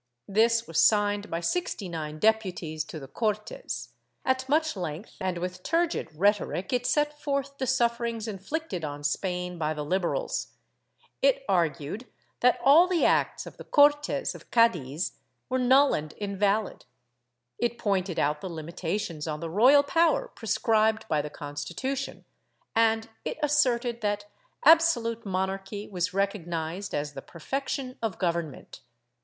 This 0.27 0.65
was 0.67 0.81
signed 0.81 1.29
by 1.29 1.41
sixty 1.41 1.87
nine 1.87 2.17
deputies 2.17 2.83
to 2.85 2.99
the 2.99 3.07
Cortes; 3.07 3.93
at 4.25 4.49
much 4.49 4.75
length 4.75 5.13
and 5.21 5.37
with 5.37 5.61
turgid 5.61 6.09
rhetoric 6.15 6.73
it 6.73 6.87
set 6.87 7.21
forth 7.21 7.59
the 7.59 7.67
sufferings 7.67 8.27
inflicted 8.27 8.83
on 8.83 9.03
Spain 9.03 9.59
by 9.59 9.75
the 9.75 9.85
Liberals; 9.85 10.53
it 11.21 11.45
argued 11.47 12.07
that 12.39 12.59
all 12.63 12.87
the 12.87 13.05
acts 13.05 13.45
of 13.45 13.57
the 13.57 13.63
Cortes 13.63 14.33
of 14.33 14.49
Cadiz 14.49 15.19
were 15.49 15.59
null 15.59 15.93
and 15.93 16.13
invalid; 16.17 16.85
it 17.59 17.77
pointed 17.77 18.17
out 18.17 18.41
the 18.41 18.49
limitations 18.49 19.27
on 19.27 19.39
the 19.39 19.51
royal 19.51 19.83
power 19.83 20.29
prescribed 20.29 21.07
by 21.09 21.21
the 21.21 21.29
Constitution, 21.29 22.25
and 22.75 23.07
it 23.23 23.37
asserted 23.43 24.01
that 24.01 24.25
absolute 24.65 25.27
monarchy 25.27 25.87
was 25.87 26.11
recognized 26.11 26.95
as 26.95 27.13
the 27.13 27.21
perfection 27.21 27.99
of 28.01 28.17
government. 28.17 28.81